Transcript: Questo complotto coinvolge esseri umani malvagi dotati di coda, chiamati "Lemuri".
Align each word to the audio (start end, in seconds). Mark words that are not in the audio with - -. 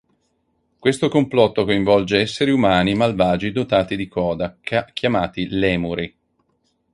Questo 0.79 1.09
complotto 1.09 1.63
coinvolge 1.63 2.21
esseri 2.21 2.49
umani 2.49 2.95
malvagi 2.95 3.51
dotati 3.51 3.95
di 3.95 4.07
coda, 4.07 4.57
chiamati 4.93 5.47
"Lemuri". 5.49 6.15